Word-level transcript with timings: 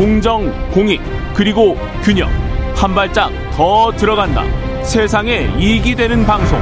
공정, 0.00 0.50
공익, 0.70 0.98
그리고 1.34 1.76
균형. 2.02 2.30
한 2.74 2.94
발짝 2.94 3.30
더 3.52 3.92
들어간다. 3.92 4.44
세상에 4.82 5.54
이익이 5.58 5.94
되는 5.94 6.24
방송. 6.24 6.58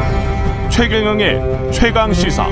최경영의 0.68 1.71
최강 1.71 2.12
시사. 2.12 2.48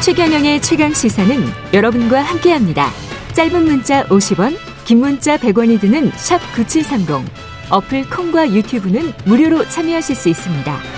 최경영의 0.00 0.62
최강 0.62 0.94
시사는 0.94 1.44
여러분과 1.74 2.22
함께합니다. 2.22 2.88
짧은 3.34 3.64
문자 3.66 4.02
50원, 4.04 4.56
긴 4.86 5.00
문자 5.00 5.36
100원이 5.36 5.78
드는 5.78 6.10
샵 6.14 6.38
9730. 6.54 7.30
어플 7.68 8.08
콩과 8.08 8.54
유튜브는 8.54 9.12
무료로 9.26 9.68
참여하실 9.68 10.16
수 10.16 10.30
있습니다. 10.30 10.95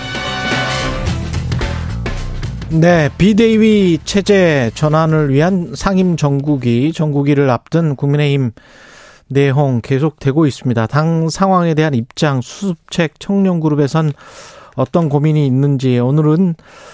네, 2.71 3.09
비대위 3.17 3.97
체제 4.03 4.69
전환을 4.75 5.29
위한 5.29 5.71
상임 5.73 6.15
정국이 6.15 6.93
정국위를 6.93 7.49
앞둔 7.49 7.95
국민의힘 7.95 8.51
내홍 9.27 9.81
계속되고 9.81 10.45
있습니다. 10.45 10.85
당 10.85 11.29
상황에 11.29 11.73
대한 11.73 11.95
입장 11.95 12.41
수습책 12.41 13.19
청년그룹에선 13.19 14.11
어떤 14.75 15.09
고민이 15.09 15.47
있는지 15.47 15.97
오늘은 15.97 16.53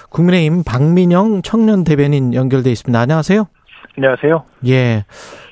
국민의힘 0.10 0.64
박민영 0.64 1.42
청년 1.42 1.84
대변인 1.84 2.34
연결돼 2.34 2.72
있습니다. 2.72 2.98
안녕하세요. 2.98 3.46
안녕하세요. 3.98 4.44
예. 4.68 5.04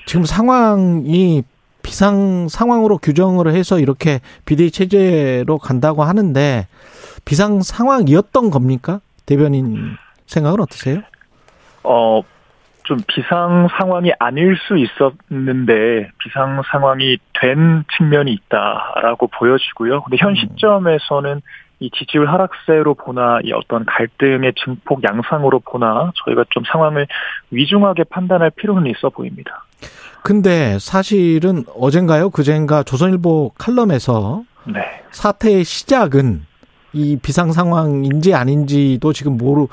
지금 0.06 0.24
상황이 0.24 1.42
비상 1.82 2.48
상황으로 2.48 2.96
규정을 2.96 3.52
해서 3.52 3.78
이렇게 3.78 4.20
비대위 4.46 4.70
체제로 4.70 5.58
간다고 5.58 6.02
하는데 6.02 6.66
비상 7.26 7.60
상황이었던 7.60 8.50
겁니까? 8.50 9.00
대변인 9.26 9.96
생각은 10.26 10.60
어떠세요? 10.60 11.00
어, 11.82 12.22
좀 12.84 12.98
비상 13.06 13.68
상황이 13.78 14.12
아닐 14.18 14.56
수 14.56 14.76
있었는데 14.76 16.10
비상 16.18 16.62
상황이 16.70 17.18
된 17.40 17.84
측면이 17.96 18.32
있다라고 18.32 19.28
보여지고요. 19.28 20.02
근데 20.02 20.16
현 20.20 20.30
음. 20.30 20.34
시점에서는 20.34 21.40
이 21.80 21.90
지지율 21.90 22.28
하락세로 22.28 22.94
보나 22.94 23.40
이 23.42 23.52
어떤 23.52 23.84
갈등의 23.84 24.52
증폭 24.64 25.02
양상으로 25.02 25.60
보나 25.60 26.12
저희가 26.24 26.44
좀 26.50 26.62
상황을 26.70 27.06
위중하게 27.50 28.04
판단할 28.04 28.50
필요는 28.50 28.90
있어 28.90 29.10
보입니다. 29.10 29.64
근데 30.22 30.78
사실은 30.78 31.64
어젠가요? 31.78 32.30
그젠가 32.30 32.82
조선일보 32.82 33.52
칼럼에서 33.58 34.44
네. 34.64 34.80
사태의 35.10 35.64
시작은 35.64 36.46
이 36.94 37.18
비상 37.20 37.52
상황인지 37.52 38.34
아닌지도 38.34 39.12
지금 39.12 39.36
모르 39.36 39.66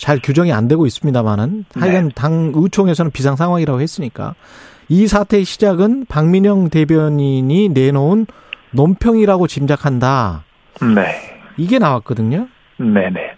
잘 0.00 0.18
규정이 0.18 0.50
안 0.50 0.66
되고 0.66 0.86
있습니다만은 0.86 1.66
하여간 1.74 2.08
네. 2.08 2.14
당 2.14 2.52
의총에서는 2.54 3.12
비상 3.12 3.36
상황이라고 3.36 3.80
했으니까 3.82 4.34
이 4.88 5.06
사태의 5.06 5.44
시작은 5.44 6.06
박민영 6.08 6.70
대변인이 6.70 7.68
내놓은 7.68 8.26
논평이라고 8.72 9.46
짐작한다. 9.46 10.44
네. 10.94 11.38
이게 11.58 11.78
나왔거든요. 11.78 12.48
네네. 12.78 13.36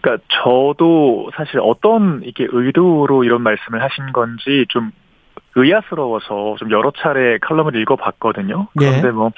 그러니까 0.00 0.24
저도 0.42 1.30
사실 1.36 1.60
어떤 1.60 2.22
이게 2.24 2.46
의도로 2.50 3.22
이런 3.22 3.42
말씀을 3.42 3.80
하신 3.80 4.12
건지 4.12 4.66
좀 4.70 4.90
의아스러워서 5.54 6.56
좀 6.58 6.72
여러 6.72 6.90
차례 6.96 7.38
칼럼을 7.38 7.76
읽어봤거든요. 7.76 8.66
그런데 8.76 9.02
네. 9.02 9.10
뭐 9.12 9.30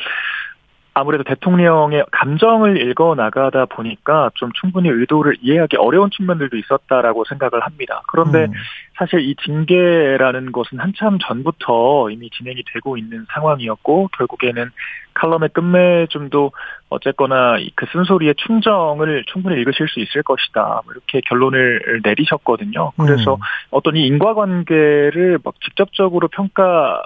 아무래도 0.98 1.24
대통령의 1.24 2.06
감정을 2.10 2.80
읽어 2.80 3.14
나가다 3.14 3.66
보니까 3.66 4.30
좀 4.34 4.50
충분히 4.58 4.88
의도를 4.88 5.36
이해하기 5.42 5.76
어려운 5.76 6.08
측면들도 6.08 6.56
있었다라고 6.56 7.24
생각을 7.28 7.60
합니다. 7.60 8.00
그런데 8.10 8.46
음. 8.46 8.52
사실 8.94 9.20
이 9.20 9.36
징계라는 9.44 10.52
것은 10.52 10.78
한참 10.80 11.18
전부터 11.18 12.08
이미 12.08 12.30
진행이 12.30 12.62
되고 12.72 12.96
있는 12.96 13.26
상황이었고 13.28 14.08
결국에는 14.16 14.70
칼럼의 15.12 15.50
끝맺음도 15.50 16.52
어쨌거나 16.88 17.58
그 17.74 17.84
쓴소리의 17.92 18.36
충정을 18.38 19.24
충분히 19.26 19.60
읽으실 19.60 19.88
수 19.88 20.00
있을 20.00 20.22
것이다. 20.22 20.80
뭐 20.86 20.94
이렇게 20.94 21.20
결론을 21.26 22.00
내리셨거든요. 22.04 22.92
그래서 22.96 23.34
음. 23.34 23.40
어떤 23.70 23.96
이 23.96 24.06
인과관계를 24.06 25.40
막 25.44 25.60
직접적으로 25.60 26.28
평가 26.28 27.02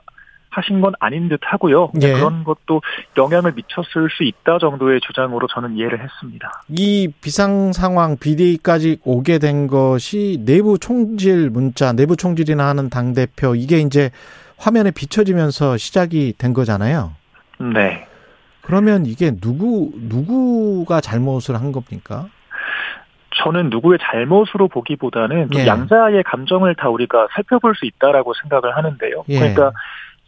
하신 0.50 0.80
건 0.80 0.92
아닌 1.00 1.28
듯 1.28 1.40
하고요. 1.42 1.92
예. 2.02 2.12
그런 2.12 2.44
것도 2.44 2.82
영향을 3.16 3.52
미쳤을 3.52 4.10
수 4.10 4.24
있다 4.24 4.58
정도의 4.58 5.00
주장으로 5.00 5.46
저는 5.46 5.76
이해를 5.76 6.02
했습니다. 6.02 6.62
이 6.68 7.12
비상 7.20 7.72
상황 7.72 8.16
비대위까지 8.16 8.98
오게 9.04 9.38
된 9.38 9.66
것이 9.66 10.42
내부 10.44 10.78
총질 10.78 11.50
문자, 11.50 11.92
내부 11.92 12.16
총질이나 12.16 12.66
하는 12.66 12.90
당 12.90 13.14
대표 13.14 13.54
이게 13.54 13.78
이제 13.78 14.10
화면에 14.58 14.90
비춰지면서 14.90 15.76
시작이 15.76 16.34
된 16.36 16.52
거잖아요. 16.52 17.12
네. 17.72 18.06
그러면 18.62 19.06
이게 19.06 19.32
누구 19.40 19.90
누구가 19.94 21.00
잘못을 21.00 21.56
한 21.56 21.72
겁니까? 21.72 22.28
저는 23.42 23.70
누구의 23.70 23.98
잘못으로 24.02 24.68
보기보다는 24.68 25.48
예. 25.54 25.66
양자의 25.66 26.22
감정을 26.24 26.74
다 26.74 26.88
우리가 26.88 27.28
살펴볼 27.32 27.74
수 27.74 27.86
있다라고 27.86 28.34
생각을 28.42 28.76
하는데요. 28.76 29.24
예. 29.28 29.38
그러니까 29.38 29.72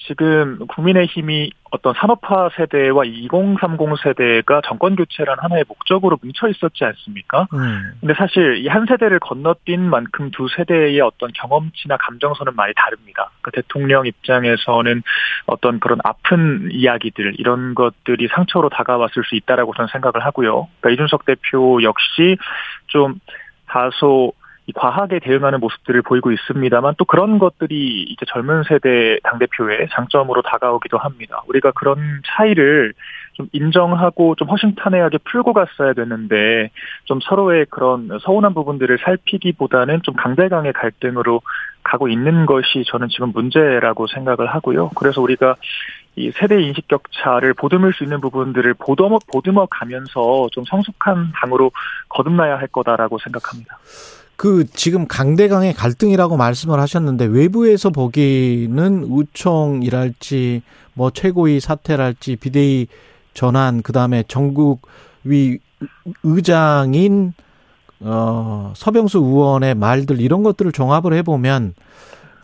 지금 0.07 0.59
국민의힘이 0.67 1.53
어떤 1.71 1.95
산업화 1.95 2.51
세대와 2.57 3.05
2030 3.05 3.79
세대가 4.03 4.61
정권 4.67 4.97
교체란 4.97 5.37
하나의 5.39 5.65
목적으로 5.69 6.19
뭉쳐 6.23 6.49
있었지 6.49 6.85
않습니까? 6.85 7.47
음. 7.55 7.93
근데 8.01 8.13
사실 8.15 8.59
이 8.59 8.73
한 8.73 8.87
세대를 8.87 9.19
건너뛴 9.21 9.79
만큼 9.79 10.31
두 10.31 10.49
세대의 10.49 11.01
어떤 11.01 11.31
경험치나 11.35 11.99
감정선은 11.99 12.55
많이 12.57 12.73
다릅니다. 12.75 13.31
그 13.43 13.51
대통령 13.51 14.07
입장에서는 14.07 15.03
어떤 15.47 15.79
그런 15.79 15.99
아픈 16.05 16.71
이야기들 16.73 17.35
이런 17.39 17.75
것들이 17.75 18.29
상처로 18.29 18.71
다가왔을 18.71 19.25
수 19.25 19.35
있다라고 19.37 19.75
저는 19.75 19.89
생각을 19.93 20.25
하고요. 20.25 20.69
그러니까 20.81 20.91
이준석 20.91 21.27
대표 21.27 21.83
역시 21.83 22.39
좀 22.87 23.21
다소 23.67 24.33
과하게 24.75 25.19
대응하는 25.19 25.59
모습들을 25.61 26.03
보이고 26.03 26.31
있습니다만 26.31 26.95
또 26.97 27.05
그런 27.05 27.39
것들이 27.39 28.03
이제 28.03 28.25
젊은 28.29 28.63
세대 28.63 29.19
당대표의 29.25 29.89
장점으로 29.91 30.43
다가오기도 30.43 30.99
합니다. 30.99 31.43
우리가 31.49 31.73
그런 31.73 32.23
차이를 32.25 32.93
좀 33.35 33.49
인정하고 33.53 34.37
좀 34.37 34.49
허심탄회하게 34.49 35.19
풀고 35.25 35.53
갔어야 35.53 35.95
되는데 35.95 36.71
좀 37.05 37.19
서로의 37.23 37.67
그런 37.71 38.19
서운한 38.23 38.55
부분들을 38.55 38.99
살피기보다는 38.99 40.03
좀 40.03 40.15
강대강의 40.15 40.73
갈등으로 40.75 41.41
가고 41.83 42.09
있는 42.09 42.47
것이 42.47 42.85
저는 42.87 43.09
지금 43.09 43.33
문제라고 43.33 44.07
생각을 44.07 44.47
하고요. 44.47 44.91
그래서 44.91 45.21
우리가 45.21 45.57
이 46.15 46.31
세대 46.31 46.61
인식 46.63 46.87
격차를 46.89 47.55
보듬을 47.55 47.95
수 47.95 48.05
있는 48.05 48.21
부분들을 48.21 48.75
보듬어, 48.75 49.19
보듬어 49.33 49.67
가면서 49.71 50.49
좀 50.53 50.65
성숙한 50.65 51.33
당으로 51.35 51.73
거듭나야 52.11 52.59
할 52.59 52.69
거다라고 52.69 53.19
생각합니다. 53.19 53.79
그 54.37 54.67
지금 54.75 55.07
강대강의 55.07 55.75
갈등이라고 55.75 56.37
말씀을 56.37 56.81
하셨는데 56.81 57.27
외부에서 57.27 57.91
보기는 57.91 59.05
우총이랄지 59.05 60.63
뭐 60.95 61.11
최고위 61.11 61.61
사퇴랄지 61.61 62.37
비대위 62.37 62.89
전환 63.35 63.83
그다음에 63.83 64.25
전국위 64.27 65.59
의장인 66.23 67.35
어 68.01 68.73
서병수 68.75 69.19
의원의 69.19 69.77
말들 69.77 70.21
이런 70.21 70.43
것들을 70.43 70.73
종합을 70.73 71.15
해 71.15 71.23
보면 71.23 71.75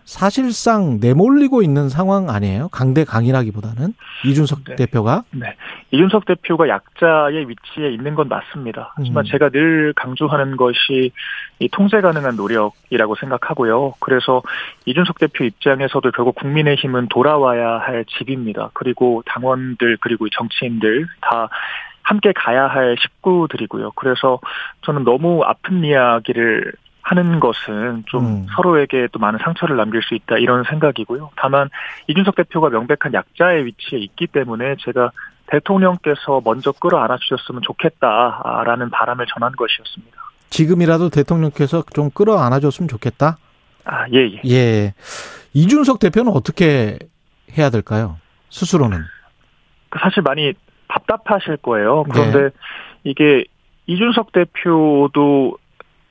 사실상 0.08 1.00
내몰리고 1.02 1.60
있는 1.60 1.90
상황 1.90 2.30
아니에요? 2.30 2.68
강대 2.68 3.04
강이라기보다는 3.04 3.92
이준석 4.24 4.64
네. 4.64 4.76
대표가 4.76 5.24
네. 5.32 5.54
이준석 5.90 6.24
대표가 6.24 6.66
약자의 6.66 7.46
위치에 7.46 7.90
있는 7.90 8.14
건 8.14 8.26
맞습니다. 8.28 8.94
하지만 8.96 9.26
음. 9.26 9.30
제가 9.30 9.50
늘 9.50 9.92
강조하는 9.94 10.56
것이 10.56 11.12
이 11.58 11.68
통제 11.68 12.00
가능한 12.00 12.36
노력이라고 12.36 13.16
생각하고요. 13.16 13.96
그래서 14.00 14.40
이준석 14.86 15.18
대표 15.18 15.44
입장에서도 15.44 16.10
결국 16.12 16.36
국민의힘은 16.36 17.08
돌아와야 17.08 17.76
할 17.76 18.06
집입니다. 18.06 18.70
그리고 18.72 19.22
당원들 19.26 19.98
그리고 20.00 20.26
정치인들 20.30 21.06
다 21.20 21.50
함께 22.02 22.32
가야 22.32 22.66
할 22.66 22.96
식구들이고요. 22.98 23.90
그래서 23.94 24.40
저는 24.86 25.04
너무 25.04 25.42
아픈 25.44 25.84
이야기를 25.84 26.72
하는 27.08 27.40
것은 27.40 28.04
좀 28.06 28.24
음. 28.24 28.46
서로에게 28.54 29.08
또 29.12 29.18
많은 29.18 29.38
상처를 29.42 29.76
남길 29.76 30.02
수 30.02 30.14
있다 30.14 30.36
이런 30.36 30.64
생각이고요. 30.64 31.30
다만 31.36 31.70
이준석 32.06 32.36
대표가 32.36 32.68
명백한 32.68 33.14
약자의 33.14 33.64
위치에 33.64 33.98
있기 33.98 34.26
때문에 34.26 34.76
제가 34.80 35.10
대통령께서 35.46 36.42
먼저 36.44 36.70
끌어안아 36.72 37.16
주셨으면 37.16 37.62
좋겠다라는 37.62 38.90
바람을 38.90 39.24
전한 39.32 39.52
것이었습니다. 39.52 40.18
지금이라도 40.50 41.08
대통령께서 41.08 41.82
좀 41.94 42.10
끌어안아 42.10 42.60
줬으면 42.60 42.88
좋겠다. 42.88 43.38
아, 43.86 44.04
예, 44.12 44.30
예. 44.30 44.40
예. 44.44 44.94
이준석 45.54 46.00
대표는 46.00 46.30
어떻게 46.32 46.98
해야 47.56 47.70
될까요? 47.70 48.18
스스로는. 48.50 48.98
사실 49.98 50.22
많이 50.22 50.52
답답하실 50.88 51.56
거예요. 51.58 52.04
그런데 52.10 52.38
네. 52.38 52.50
이게 53.04 53.44
이준석 53.86 54.32
대표도 54.32 55.56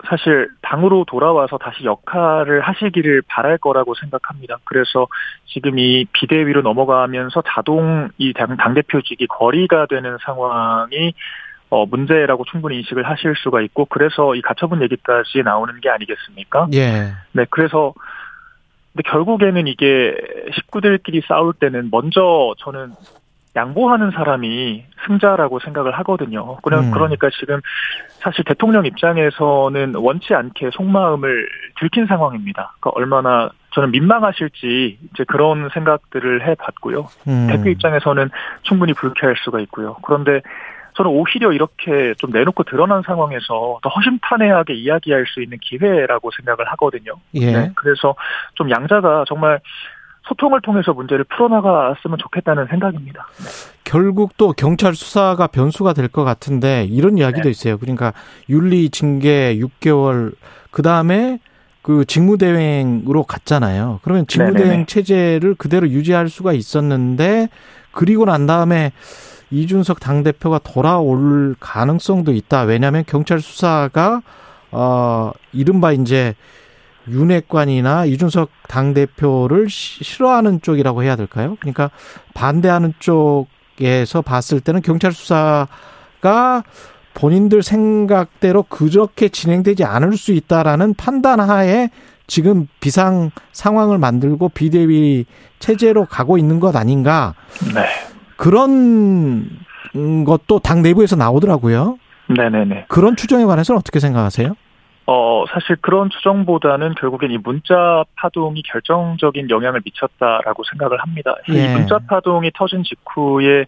사실 0.06 0.50
당으로 0.62 1.06
돌아와서 1.08 1.58
다시 1.58 1.84
역할을 1.84 2.62
하시기를 2.62 3.24
바랄 3.28 3.58
거라고 3.58 3.96
생각합니다. 3.96 4.58
그래서 4.64 5.08
지금 5.48 5.80
이 5.80 6.06
비대위로 6.14 6.62
넘어가면서 6.62 7.42
자동 7.48 8.10
이 8.18 8.34
당, 8.34 8.56
당대표직이 8.58 9.26
거리가 9.28 9.88
되는 9.88 10.18
상황이 10.24 11.14
어, 11.70 11.86
문제라고 11.86 12.46
충분히 12.46 12.78
인식을 12.78 13.08
하실 13.10 13.34
수가 13.36 13.62
있고, 13.62 13.86
그래서 13.86 14.36
이 14.36 14.42
가처분 14.42 14.82
얘기까지 14.84 15.44
나오는 15.44 15.80
게 15.82 15.90
아니겠습니까? 15.90 16.68
예. 16.74 17.12
네, 17.34 17.46
그래서, 17.50 17.94
근데 18.94 19.10
결국에는 19.10 19.68
이게 19.68 20.16
식구들끼리 20.56 21.24
싸울 21.28 21.54
때는 21.54 21.90
먼저 21.92 22.54
저는 22.60 22.94
양보하는 23.58 24.12
사람이 24.12 24.86
승자라고 25.06 25.60
생각을 25.60 25.92
하거든요. 26.00 26.58
그냥 26.58 26.86
음. 26.86 26.92
그러니까 26.92 27.30
지금 27.40 27.60
사실 28.20 28.44
대통령 28.46 28.86
입장에서는 28.86 29.96
원치 29.96 30.34
않게 30.34 30.70
속마음을 30.74 31.50
들킨 31.80 32.06
상황입니다. 32.06 32.76
그러니까 32.80 32.92
얼마나 32.98 33.50
저는 33.72 33.92
민망하실지 33.92 35.00
이제 35.14 35.24
그런 35.28 35.70
생각들을 35.74 36.48
해봤고요. 36.48 37.08
음. 37.28 37.48
대표 37.50 37.70
입장에서는 37.70 38.30
충분히 38.62 38.94
불쾌할 38.94 39.36
수가 39.44 39.60
있고요. 39.62 39.98
그런데 40.04 40.42
저는 40.98 41.12
오히려 41.12 41.52
이렇게 41.52 42.16
좀 42.16 42.32
내놓고 42.32 42.64
드러난 42.64 43.04
상황에서 43.04 43.80
더 43.84 43.90
허심탄회하게 43.90 44.74
이야기할 44.74 45.26
수 45.28 45.44
있는 45.44 45.60
기회라고 45.62 46.32
생각을 46.32 46.66
하거든요. 46.72 47.14
예. 47.36 47.52
네, 47.52 47.72
그래서 47.76 48.16
좀 48.56 48.72
양자가 48.72 49.26
정말 49.28 49.60
소통을 50.28 50.62
통해서 50.62 50.94
문제를 50.94 51.24
풀어나갔으면 51.26 52.18
좋겠다는 52.18 52.68
생각입니다. 52.68 53.28
네. 53.38 53.46
결국 53.84 54.36
또 54.38 54.52
경찰 54.54 54.96
수사가 54.96 55.48
변수가 55.48 55.94
될 55.94 56.08
것 56.10 56.24
같은데 56.24 56.86
이런 56.86 57.18
이야기도 57.18 57.44
네. 57.44 57.50
있어요. 57.50 57.78
그러니까 57.78 58.14
윤리 58.50 58.90
징계 58.90 59.58
6개월 59.58 60.34
그 60.72 60.82
다음에 60.82 61.40
그 61.82 62.04
직무대행으로 62.06 63.24
갔잖아요. 63.24 64.00
그러면 64.04 64.26
직무대행 64.28 64.68
네네네. 64.70 64.86
체제를 64.88 65.56
그대로 65.56 65.88
유지할 65.90 66.28
수가 66.30 66.52
있었는데 66.54 67.48
그리고 67.92 68.26
난 68.26 68.46
다음에 68.46 68.92
이준석 69.52 70.02
당 70.02 70.24
대표가 70.24 70.60
돌아올 70.60 71.56
가능성도 71.60 72.34
있다. 72.34 72.64
왜냐하면 72.64 73.06
경찰 73.08 73.40
수사가 73.40 74.22
어 74.72 75.32
이른바 75.54 75.94
이제 75.94 76.36
윤핵관이나 77.10 78.06
이준석 78.06 78.50
당대표를 78.68 79.70
싫어하는 79.70 80.62
쪽이라고 80.62 81.04
해야 81.04 81.16
될까요? 81.16 81.58
그러니까 81.60 81.90
반대하는 82.34 82.94
쪽에서 83.00 84.22
봤을 84.22 84.60
때는 84.60 84.82
경찰 84.82 85.12
수사가 85.12 86.64
본인들 87.14 87.64
생각대로 87.64 88.64
그렇게 88.64 89.30
진행되지 89.30 89.84
않을 89.84 90.18
수 90.18 90.34
있다라는 90.34 90.94
판단 90.94 91.40
하에 91.40 91.90
지금 92.28 92.68
비상 92.80 93.32
상황을 93.54 93.98
만들고 93.98 94.50
비대위 94.50 95.26
체제로 95.60 96.06
가고 96.06 96.38
있는 96.38 96.60
것 96.60 96.76
아닌가? 96.76 97.34
네. 97.74 97.86
그런 98.36 99.50
것도 100.26 100.60
당 100.60 100.82
내부에서 100.82 101.16
나오더라고요. 101.16 101.98
네네네. 102.28 102.86
그런 102.90 103.16
추정에 103.16 103.46
관해서는 103.46 103.80
어떻게 103.80 104.00
생각하세요? 104.00 104.56
어, 105.10 105.46
사실 105.48 105.78
그런 105.78 106.10
추정보다는 106.10 106.96
결국엔 106.96 107.32
이 107.32 107.38
문자 107.38 108.04
파동이 108.16 108.62
결정적인 108.64 109.50
영향을 109.50 109.80
미쳤다라고 109.86 110.64
생각을 110.66 111.02
합니다. 111.02 111.34
예. 111.50 111.54
이 111.54 111.68
문자 111.70 111.98
파동이 111.98 112.52
터진 112.54 112.84
직후에 112.84 113.66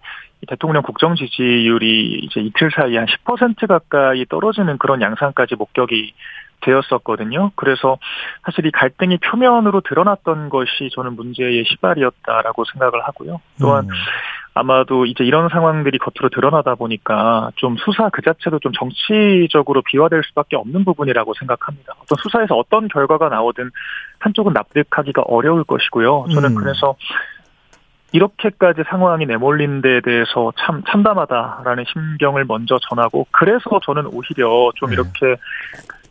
대통령 0.48 0.84
국정 0.84 1.16
지지율이 1.16 2.20
이제 2.24 2.42
이틀 2.42 2.70
사이에 2.72 2.98
한 2.98 3.08
10% 3.08 3.68
가까이 3.68 4.26
떨어지는 4.26 4.78
그런 4.78 5.02
양상까지 5.02 5.56
목격이 5.56 6.14
되었었거든요. 6.62 7.52
그래서 7.56 7.98
사실 8.44 8.66
이 8.66 8.72
갈등이 8.72 9.18
표면으로 9.18 9.82
드러났던 9.82 10.50
것이 10.50 10.90
저는 10.94 11.16
문제의 11.16 11.66
시발이었다라고 11.66 12.66
생각을 12.66 13.04
하고요. 13.04 13.42
또한 13.60 13.86
음. 13.86 13.90
아마도 14.54 15.06
이제 15.06 15.24
이런 15.24 15.48
상황들이 15.50 16.00
겉으로 16.00 16.30
드러나다 16.30 16.76
보니까 16.76 17.52
좀 17.56 17.78
수사 17.78 18.10
그 18.10 18.22
자체도 18.22 18.60
좀 18.60 18.72
정치적으로 18.74 19.82
비화될 19.84 20.24
수밖에 20.26 20.56
없는 20.56 20.86
부분이라고 20.86 21.34
생각합니다. 21.36 21.94
어떤 22.02 22.18
수사에서 22.22 22.56
어떤 22.56 22.88
결과가 22.88 23.30
나오든 23.30 23.70
한쪽은 24.20 24.54
납득하기가 24.54 25.24
어려울 25.24 25.64
것이고요. 25.64 26.26
저는 26.34 26.52
음. 26.52 26.56
그래서 26.56 26.96
이렇게까지 28.12 28.84
상황이 28.90 29.26
내몰린 29.26 29.82
데 29.82 30.02
대해서 30.02 30.52
참 30.58 30.82
참담하다라는 30.88 31.86
심경을 31.94 32.46
먼저 32.46 32.78
전하고 32.90 33.28
그래서 33.32 33.80
저는 33.86 34.08
오히려 34.08 34.72
좀 34.76 34.90
네. 34.90 34.96
이렇게 34.96 35.40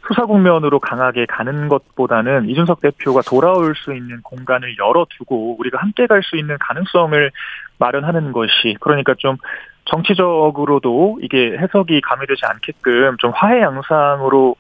수사 0.09 0.25
국면으로 0.25 0.81
강하게 0.81 1.27
가는 1.27 1.69
것보다는 1.69 2.49
이준석 2.49 2.81
대표가 2.81 3.21
돌아올 3.21 3.75
수 3.77 3.95
있는 3.95 4.21
공간을 4.23 4.77
열어두고 4.79 5.57
우리가 5.59 5.79
함께 5.79 6.07
갈 6.07 6.23
수 6.23 6.37
있는 6.37 6.57
가능성을 6.59 7.31
마련하는 7.79 8.33
것이 8.33 8.77
그러니까 8.81 9.15
좀 9.19 9.37
정치적으로도 9.85 11.21
이게 11.23 11.57
해석이 11.59 12.01
가미되지 12.01 12.41
않게끔 12.45 13.17
좀 13.19 13.33
화해 13.35 13.61
양상으로 13.63 14.57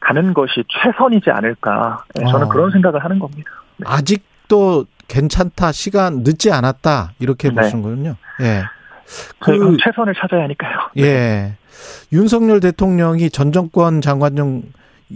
가는 0.00 0.34
것이 0.34 0.64
최선이지 0.68 1.30
않을까 1.30 2.04
네, 2.14 2.24
저는 2.26 2.46
어. 2.46 2.48
그런 2.48 2.70
생각을 2.70 3.02
하는 3.02 3.18
겁니다. 3.18 3.50
네. 3.76 3.86
아직도 3.88 4.86
괜찮다 5.08 5.72
시간 5.72 6.18
늦지 6.18 6.52
않았다 6.52 7.12
이렇게 7.18 7.48
네. 7.48 7.54
보신 7.54 7.82
거군요. 7.82 8.16
예. 8.40 8.62
그 9.40 9.76
최선을 9.82 10.14
찾아야 10.14 10.44
하니까요. 10.44 10.78
네. 10.94 11.02
예. 11.02 11.56
윤석열 12.12 12.60
대통령이 12.60 13.30
전 13.30 13.52
정권 13.52 14.00
장관 14.00 14.36
중 14.36 14.62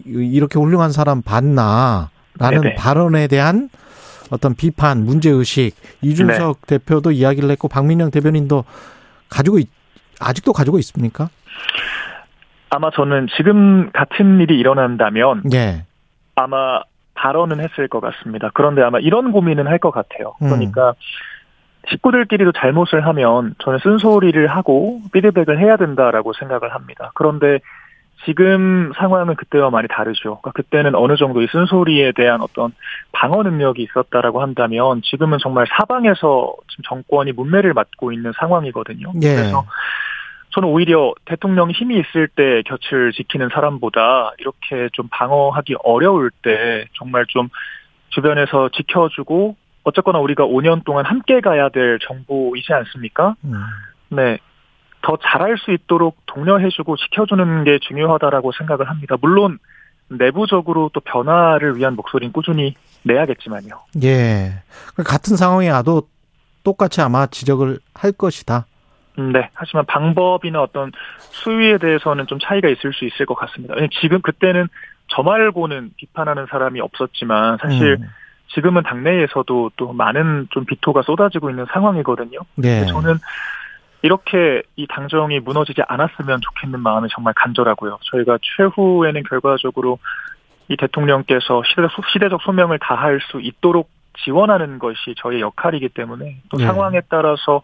이렇게 0.04 0.58
훌륭한 0.58 0.92
사람 0.92 1.22
봤나라는 1.22 2.08
네네. 2.62 2.74
발언에 2.74 3.26
대한 3.28 3.68
어떤 4.30 4.54
비판, 4.54 5.04
문제 5.04 5.30
의식 5.30 5.72
이준석 6.02 6.62
네. 6.66 6.78
대표도 6.78 7.12
이야기를 7.12 7.50
했고 7.50 7.68
박민영 7.68 8.10
대변인도 8.10 8.64
가지고 9.28 9.58
있, 9.58 9.68
아직도 10.20 10.52
가지고 10.52 10.78
있습니까? 10.78 11.28
아마 12.70 12.90
저는 12.90 13.28
지금 13.36 13.90
같은 13.92 14.40
일이 14.40 14.58
일어난다면 14.58 15.42
네. 15.44 15.84
아마 16.34 16.82
발언은 17.14 17.60
했을 17.60 17.86
것 17.88 18.00
같습니다. 18.00 18.50
그런데 18.54 18.82
아마 18.82 18.98
이런 18.98 19.30
고민은 19.30 19.66
할 19.68 19.78
것 19.78 19.92
같아요. 19.92 20.34
음. 20.42 20.48
그러니까 20.48 20.90
음. 20.90 20.94
식구들끼리도 21.90 22.52
잘못을 22.52 23.06
하면 23.06 23.54
저는 23.62 23.78
쓴소리를 23.82 24.46
하고 24.48 25.00
피드백을 25.12 25.60
해야 25.60 25.76
된다라고 25.76 26.32
생각을 26.32 26.74
합니다. 26.74 27.12
그런데 27.14 27.58
지금 28.24 28.92
상황은 28.96 29.36
그때와 29.36 29.70
많이 29.70 29.88
다르죠. 29.88 30.40
그러니까 30.40 30.52
그때는 30.52 30.94
어느 30.94 31.16
정도 31.16 31.42
이 31.42 31.46
쓴소리에 31.50 32.12
대한 32.12 32.40
어떤 32.40 32.72
방어 33.12 33.42
능력이 33.42 33.82
있었다라고 33.82 34.42
한다면 34.42 35.02
지금은 35.04 35.38
정말 35.38 35.66
사방에서 35.68 36.54
지금 36.68 36.82
정권이 36.88 37.32
문매를 37.32 37.74
맞고 37.74 38.12
있는 38.12 38.32
상황이거든요. 38.38 39.12
예. 39.22 39.34
그래서 39.34 39.64
저는 40.50 40.68
오히려 40.68 41.12
대통령이 41.24 41.72
힘이 41.72 41.98
있을 41.98 42.28
때 42.28 42.62
곁을 42.62 43.12
지키는 43.12 43.48
사람보다 43.52 44.32
이렇게 44.38 44.88
좀 44.92 45.08
방어하기 45.10 45.76
어려울 45.82 46.30
때 46.42 46.86
정말 46.96 47.26
좀 47.28 47.48
주변에서 48.10 48.68
지켜주고 48.70 49.56
어쨌거나 49.82 50.20
우리가 50.20 50.44
5년 50.46 50.84
동안 50.84 51.04
함께 51.04 51.40
가야 51.40 51.68
될 51.68 51.98
정부이지 52.00 52.72
않습니까? 52.72 53.34
음. 53.44 53.54
네. 54.10 54.38
더 55.04 55.18
잘할 55.22 55.58
수 55.58 55.70
있도록 55.70 56.16
독려해주고 56.26 56.96
지켜주는 56.96 57.64
게 57.64 57.78
중요하다라고 57.78 58.52
생각을 58.52 58.88
합니다. 58.88 59.16
물론 59.20 59.58
내부적으로 60.08 60.90
또 60.94 61.00
변화를 61.00 61.76
위한 61.76 61.94
목소리는 61.94 62.32
꾸준히 62.32 62.74
내야겠지만요. 63.02 63.82
예. 64.02 64.62
같은 65.04 65.36
상황이 65.36 65.68
와도 65.68 66.08
똑같이 66.62 67.02
아마 67.02 67.26
지적을 67.26 67.78
할 67.94 68.12
것이다. 68.12 68.66
네. 69.16 69.50
하지만 69.52 69.84
방법이나 69.84 70.62
어떤 70.62 70.90
수위에 71.18 71.78
대해서는 71.78 72.26
좀 72.26 72.38
차이가 72.40 72.68
있을 72.68 72.92
수 72.94 73.04
있을 73.04 73.26
것 73.26 73.34
같습니다. 73.34 73.74
지금 74.00 74.22
그때는 74.22 74.68
저 75.08 75.22
말고는 75.22 75.92
비판하는 75.96 76.46
사람이 76.50 76.80
없었지만 76.80 77.58
사실 77.60 77.98
음. 78.00 78.08
지금은 78.54 78.82
당내에서도 78.82 79.72
또 79.76 79.92
많은 79.92 80.48
좀 80.50 80.64
비토가 80.64 81.02
쏟아지고 81.02 81.50
있는 81.50 81.66
상황이거든요. 81.72 82.38
네. 82.56 82.86
저는 82.86 83.18
이렇게 84.04 84.62
이 84.76 84.86
당정이 84.86 85.40
무너지지 85.40 85.80
않았으면 85.88 86.42
좋겠는 86.42 86.78
마음이 86.80 87.08
정말 87.10 87.32
간절하고요. 87.34 87.98
저희가 88.12 88.36
최후에는 88.42 89.22
결과적으로 89.22 89.98
이 90.68 90.76
대통령께서 90.76 91.62
시대적, 92.12 92.42
소명을 92.42 92.78
다할 92.80 93.20
수 93.30 93.40
있도록 93.40 93.88
지원하는 94.22 94.78
것이 94.78 95.14
저희 95.16 95.40
역할이기 95.40 95.88
때문에 95.88 96.42
또 96.50 96.58
네. 96.58 96.66
상황에 96.66 97.00
따라서 97.08 97.62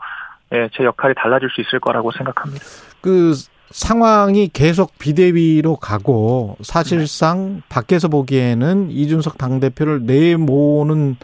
예, 0.54 0.70
제 0.72 0.82
역할이 0.84 1.14
달라질 1.14 1.50
수 1.50 1.60
있을 1.60 1.78
거라고 1.78 2.10
생각합니다. 2.10 2.64
그 3.02 3.34
상황이 3.70 4.48
계속 4.48 4.98
비대위로 4.98 5.76
가고 5.76 6.56
사실상 6.62 7.56
네. 7.56 7.62
밖에서 7.68 8.08
보기에는 8.08 8.90
이준석 8.90 9.36
당대표를 9.36 10.06
내모는 10.06 11.16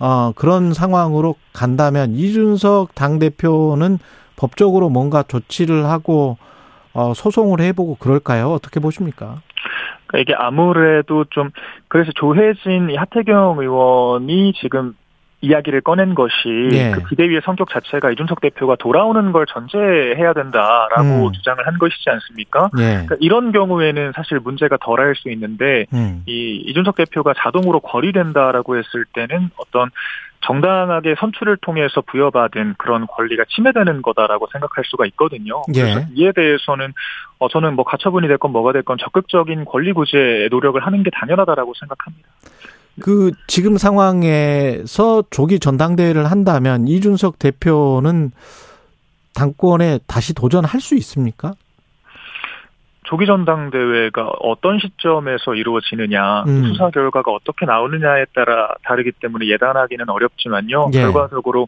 어, 0.00 0.32
그런 0.34 0.74
상황으로 0.74 1.36
간다면 1.54 2.12
이준석 2.12 2.94
당대표는 2.94 3.98
법적으로 4.40 4.88
뭔가 4.88 5.22
조치를 5.22 5.84
하고 5.84 6.38
어, 6.94 7.12
소송을 7.14 7.60
해보고 7.60 7.96
그럴까요? 7.96 8.50
어떻게 8.50 8.80
보십니까? 8.80 9.42
그러니까 10.06 10.18
이게 10.18 10.34
아무래도 10.34 11.24
좀 11.28 11.50
그래서 11.88 12.10
조혜진 12.14 12.96
하태경 12.96 13.58
의원이 13.60 14.54
지금 14.54 14.94
이야기를 15.42 15.80
꺼낸 15.82 16.14
것이 16.14 16.68
예. 16.72 16.90
그 16.90 17.02
비대위의 17.04 17.40
성격 17.44 17.70
자체가 17.70 18.10
이준석 18.10 18.40
대표가 18.40 18.76
돌아오는 18.76 19.32
걸 19.32 19.46
전제해야 19.46 20.32
된다라고 20.34 21.28
음. 21.28 21.32
주장을 21.32 21.66
한 21.66 21.78
것이지 21.78 22.10
않습니까? 22.10 22.70
예. 22.78 22.82
그러니까 22.82 23.16
이런 23.20 23.52
경우에는 23.52 24.12
사실 24.14 24.38
문제가 24.38 24.76
덜할 24.78 25.14
수 25.16 25.30
있는데 25.30 25.86
음. 25.94 26.22
이 26.26 26.62
이준석 26.66 26.96
대표가 26.96 27.32
자동으로 27.38 27.80
거리된다라고 27.80 28.76
했을 28.76 29.04
때는 29.14 29.50
어떤 29.56 29.90
정당하게 30.42 31.14
선출을 31.18 31.58
통해서 31.58 32.00
부여받은 32.00 32.74
그런 32.78 33.06
권리가 33.06 33.44
침해되는 33.54 34.02
거다라고 34.02 34.48
생각할 34.52 34.84
수가 34.86 35.06
있거든요. 35.06 35.62
예. 35.74 35.82
그래서 35.82 36.00
이에 36.14 36.32
대해서는 36.32 36.92
어 37.38 37.48
저는 37.48 37.74
뭐 37.74 37.84
가처분이 37.84 38.26
됐건 38.28 38.50
뭐가 38.50 38.72
됐건 38.72 38.98
적극적인 38.98 39.64
권리 39.66 39.92
구제 39.92 40.48
노력을 40.50 40.80
하는 40.84 41.02
게 41.02 41.10
당연하다라고 41.12 41.74
생각합니다. 41.78 42.28
그 43.00 43.32
지금 43.46 43.76
상황에서 43.76 45.22
조기 45.30 45.58
전당대회를 45.58 46.30
한다면 46.30 46.88
이준석 46.88 47.38
대표는 47.38 48.32
당권에 49.34 50.00
다시 50.06 50.34
도전할 50.34 50.80
수 50.80 50.96
있습니까? 50.96 51.54
조기 53.10 53.26
전당대회가 53.26 54.34
어떤 54.38 54.78
시점에서 54.78 55.56
이루어지느냐, 55.56 56.44
음. 56.44 56.64
수사 56.66 56.90
결과가 56.90 57.32
어떻게 57.32 57.66
나오느냐에 57.66 58.26
따라 58.32 58.72
다르기 58.84 59.10
때문에 59.10 59.48
예단하기는 59.48 60.08
어렵지만요. 60.08 60.90
예. 60.94 61.00
결과적으로 61.00 61.66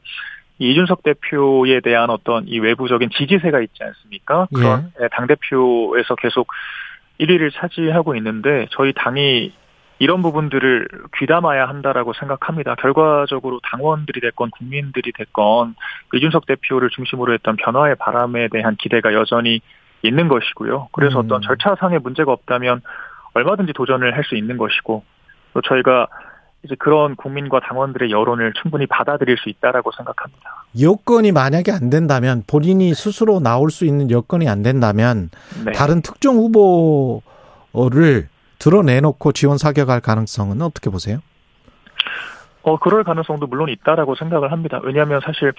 이준석 0.60 1.02
대표에 1.02 1.80
대한 1.80 2.10
어떤 2.10 2.46
이 2.46 2.60
외부적인 2.60 3.10
지지세가 3.10 3.60
있지 3.60 3.82
않습니까? 3.82 4.46
그런 4.54 4.92
예. 5.02 5.08
당 5.08 5.26
대표에서 5.26 6.14
계속 6.14 6.46
1위를 7.18 7.52
차지하고 7.52 8.14
있는데 8.14 8.68
저희 8.70 8.92
당이 8.92 9.52
이런 9.98 10.22
부분들을 10.22 10.86
귀담아야 11.16 11.66
한다라고 11.66 12.12
생각합니다. 12.12 12.76
결과적으로 12.76 13.58
당원들이 13.64 14.20
됐건 14.20 14.50
국민들이 14.50 15.10
됐건 15.10 15.74
이준석 16.14 16.46
대표를 16.46 16.90
중심으로 16.90 17.32
했던 17.34 17.56
변화의 17.56 17.96
바람에 17.96 18.46
대한 18.46 18.76
기대가 18.76 19.12
여전히 19.12 19.60
있는 20.02 20.28
것이고요. 20.28 20.88
그래서 20.92 21.20
음. 21.20 21.24
어떤 21.26 21.42
절차상의 21.42 22.00
문제가 22.00 22.32
없다면 22.32 22.82
얼마든지 23.34 23.72
도전을 23.72 24.16
할 24.16 24.24
수 24.24 24.36
있는 24.36 24.56
것이고 24.56 25.04
또 25.54 25.60
저희가 25.62 26.06
이제 26.64 26.76
그런 26.78 27.16
국민과 27.16 27.60
당원들의 27.60 28.10
여론을 28.10 28.52
충분히 28.62 28.86
받아들일 28.86 29.36
수 29.38 29.48
있다라고 29.48 29.90
생각합니다. 29.96 30.64
여건이 30.80 31.32
만약에 31.32 31.72
안 31.72 31.90
된다면 31.90 32.44
본인이 32.46 32.94
스스로 32.94 33.40
나올 33.40 33.70
수 33.70 33.84
있는 33.84 34.10
여건이 34.10 34.48
안 34.48 34.62
된다면 34.62 35.30
네. 35.64 35.72
다른 35.72 36.02
특정 36.02 36.36
후보를 36.36 38.28
드러내놓고 38.60 39.32
지원 39.32 39.58
사격할 39.58 40.00
가능성은 40.00 40.62
어떻게 40.62 40.88
보세요? 40.88 41.18
어, 42.62 42.78
그럴 42.78 43.02
가능성도 43.04 43.46
물론 43.46 43.68
있다라고 43.68 44.14
생각을 44.14 44.52
합니다. 44.52 44.80
왜냐하면 44.82 45.20
사실 45.24 45.52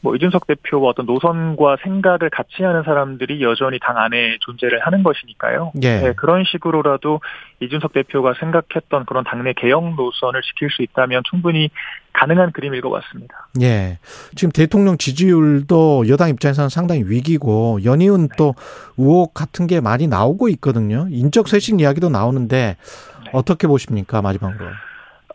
뭐 0.00 0.14
이준석 0.14 0.46
대표와 0.46 0.90
어떤 0.90 1.06
노선과 1.06 1.76
생각을 1.82 2.30
같이 2.30 2.62
하는 2.62 2.82
사람들이 2.82 3.42
여전히 3.42 3.78
당 3.80 3.98
안에 3.98 4.38
존재를 4.40 4.80
하는 4.80 5.02
것이니까요. 5.02 5.72
예. 5.82 6.00
네, 6.00 6.12
그런 6.14 6.44
식으로라도 6.44 7.20
이준석 7.60 7.92
대표가 7.92 8.34
생각했던 8.38 9.04
그런 9.06 9.24
당내 9.24 9.54
개혁 9.54 9.94
노선을 9.96 10.42
지킬 10.42 10.70
수 10.70 10.82
있다면 10.82 11.22
충분히 11.28 11.70
가능한 12.12 12.52
그림일 12.52 12.80
것 12.80 12.90
같습니다. 12.90 13.48
예. 13.60 13.98
지금 14.34 14.50
대통령 14.50 14.96
지지율도 14.96 16.08
여당 16.08 16.30
입장에서는 16.30 16.70
상당히 16.70 17.02
위기고 17.04 17.80
연이은 17.84 18.28
네. 18.28 18.34
또 18.38 18.54
의혹 18.96 19.34
같은 19.34 19.66
게 19.66 19.80
많이 19.80 20.06
나오고 20.06 20.48
있거든요. 20.50 21.06
인적 21.10 21.48
쇄신 21.48 21.80
이야기도 21.80 22.08
나오는데 22.08 22.76
네. 23.24 23.30
어떻게 23.32 23.66
보십니까 23.66 24.22
마지막으로? 24.22 24.66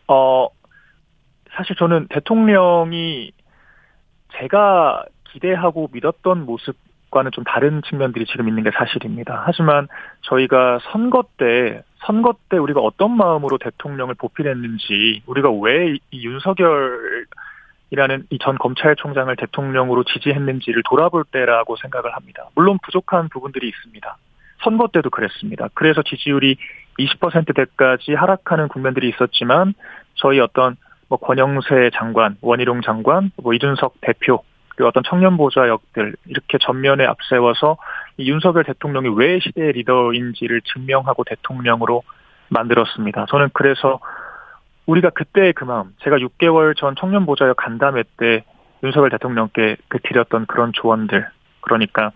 어 0.07 0.47
사실 1.55 1.75
저는 1.75 2.07
대통령이 2.09 3.31
제가 4.33 5.03
기대하고 5.31 5.89
믿었던 5.91 6.45
모습과는 6.45 7.31
좀 7.31 7.43
다른 7.43 7.81
측면들이 7.83 8.25
지금 8.25 8.47
있는 8.47 8.63
게 8.63 8.71
사실입니다. 8.71 9.43
하지만 9.45 9.87
저희가 10.21 10.79
선거 10.91 11.23
때 11.37 11.83
선거 12.05 12.35
때 12.49 12.57
우리가 12.57 12.79
어떤 12.81 13.15
마음으로 13.15 13.57
대통령을 13.57 14.15
보필했는지 14.15 15.21
우리가 15.25 15.51
왜 15.51 15.95
이 16.11 16.23
윤석열 16.25 17.25
이라는 17.91 18.25
이 18.29 18.37
전 18.39 18.57
검찰총장을 18.57 19.35
대통령으로 19.35 20.05
지지했는지를 20.05 20.81
돌아볼 20.89 21.25
때라고 21.25 21.75
생각을 21.75 22.15
합니다. 22.15 22.47
물론 22.55 22.79
부족한 22.83 23.27
부분들이 23.29 23.67
있습니다. 23.67 24.17
선거 24.63 24.87
때도 24.87 25.09
그랬습니다. 25.09 25.67
그래서 25.73 26.01
지지율이 26.01 26.55
20%대까지 26.99 28.13
하락하는 28.13 28.69
국면들이 28.69 29.09
있었지만 29.09 29.73
저희 30.15 30.39
어떤 30.39 30.77
뭐 31.11 31.17
권영세 31.17 31.89
장관, 31.93 32.37
원희룡 32.39 32.79
장관, 32.83 33.31
뭐 33.35 33.53
이준석 33.53 33.95
대표, 33.99 34.43
그리고 34.69 34.87
어떤 34.87 35.03
청년 35.03 35.35
보좌 35.35 35.67
역들 35.67 36.15
이렇게 36.25 36.57
전면에 36.57 37.05
앞세워서 37.05 37.75
이 38.15 38.31
윤석열 38.31 38.63
대통령이 38.63 39.09
왜 39.17 39.39
시대의 39.41 39.73
리더인지를 39.73 40.61
증명하고 40.61 41.25
대통령으로 41.25 42.03
만들었습니다. 42.47 43.25
저는 43.27 43.49
그래서 43.51 43.99
우리가 44.85 45.09
그때의 45.09 45.51
그 45.51 45.65
마음, 45.65 45.93
제가 46.01 46.15
6개월 46.15 46.77
전 46.77 46.95
청년 46.97 47.25
보좌역 47.25 47.57
간담회 47.57 48.03
때 48.15 48.45
윤석열 48.81 49.09
대통령께 49.09 49.75
그 49.89 49.99
드렸던 49.99 50.45
그런 50.45 50.71
조언들, 50.71 51.27
그러니까 51.59 52.13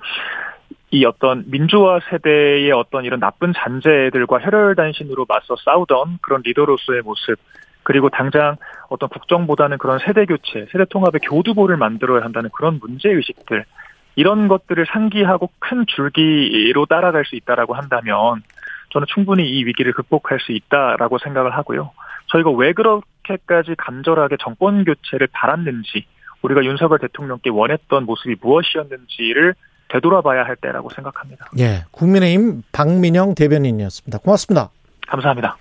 이 0.92 1.04
어떤 1.04 1.44
민주화 1.48 2.00
세대의 2.10 2.72
어떤 2.72 3.04
이런 3.04 3.20
나쁜 3.20 3.52
잔재들과 3.52 4.40
혈혈단신으로 4.40 5.26
맞서 5.28 5.58
싸우던 5.66 6.20
그런 6.22 6.42
리더로서의 6.46 7.02
모습, 7.02 7.38
그리고 7.86 8.10
당장 8.10 8.58
어떤 8.90 9.08
국정보다는 9.10 9.78
그런 9.78 10.00
세대 10.00 10.26
교체, 10.26 10.68
세대 10.72 10.86
통합의 10.90 11.22
교두보를 11.22 11.78
만들어야 11.78 12.24
한다는 12.24 12.50
그런 12.52 12.80
문제 12.82 13.10
의식들 13.10 13.64
이런 14.16 14.48
것들을 14.48 14.86
상기하고 14.92 15.52
큰 15.60 15.86
줄기로 15.88 16.88
따라갈 16.88 17.26
수 17.26 17.36
있다라고 17.36 17.76
한다면 17.76 18.42
저는 18.92 19.06
충분히 19.14 19.48
이 19.48 19.66
위기를 19.66 19.94
극복할 19.94 20.40
수 20.40 20.52
있다라고 20.52 21.20
생각을 21.20 21.56
하고요. 21.56 21.92
저희가 22.28 22.50
왜 22.52 22.74
그렇게까지 22.74 23.76
간절하게 23.78 24.38
정권 24.42 24.84
교체를 24.84 25.28
바랐는지 25.32 26.06
우리가 26.42 26.64
윤석열 26.66 27.00
대통령께 27.00 27.52
원했던 27.52 28.06
모습이 28.06 28.38
무엇이었는지를 28.42 29.54
되돌아봐야 29.90 30.44
할 30.44 30.56
때라고 30.56 30.90
생각합니다. 30.90 31.46
예, 31.60 31.84
국민의힘 31.92 32.64
박민영 32.72 33.36
대변인이었습니다. 33.36 34.18
고맙습니다. 34.20 34.70
감사합니다. 35.08 35.58